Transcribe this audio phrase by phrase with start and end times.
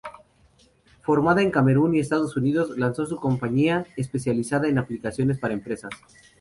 [1.03, 5.91] Formada en Camerún y Estados Unidos, lanzó su compañía, especializada en aplicaciones para empresas.